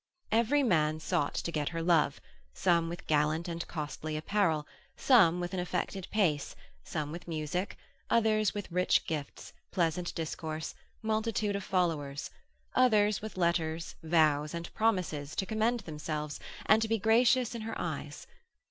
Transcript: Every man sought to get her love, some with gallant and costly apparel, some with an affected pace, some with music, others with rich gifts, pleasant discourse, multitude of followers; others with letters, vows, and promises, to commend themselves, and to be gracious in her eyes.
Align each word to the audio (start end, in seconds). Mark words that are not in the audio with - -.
Every 0.31 0.63
man 0.63 0.99
sought 0.99 1.35
to 1.35 1.51
get 1.51 1.69
her 1.69 1.81
love, 1.83 2.19
some 2.55 2.89
with 2.89 3.05
gallant 3.05 3.47
and 3.47 3.67
costly 3.67 4.17
apparel, 4.17 4.65
some 4.97 5.39
with 5.39 5.53
an 5.53 5.59
affected 5.59 6.07
pace, 6.09 6.55
some 6.83 7.11
with 7.11 7.27
music, 7.27 7.77
others 8.09 8.51
with 8.51 8.71
rich 8.71 9.05
gifts, 9.05 9.53
pleasant 9.69 10.15
discourse, 10.15 10.73
multitude 11.03 11.55
of 11.55 11.63
followers; 11.63 12.31
others 12.73 13.21
with 13.21 13.37
letters, 13.37 13.93
vows, 14.01 14.55
and 14.55 14.73
promises, 14.73 15.35
to 15.35 15.45
commend 15.45 15.81
themselves, 15.81 16.39
and 16.65 16.81
to 16.81 16.87
be 16.87 16.97
gracious 16.97 17.53
in 17.53 17.61
her 17.61 17.79
eyes. 17.79 18.25